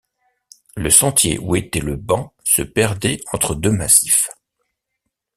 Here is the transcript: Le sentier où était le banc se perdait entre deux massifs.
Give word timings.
Le 0.75 0.89
sentier 0.89 1.37
où 1.37 1.55
était 1.55 1.79
le 1.79 1.95
banc 1.95 2.33
se 2.43 2.63
perdait 2.63 3.19
entre 3.33 3.53
deux 3.53 3.69
massifs. 3.71 4.29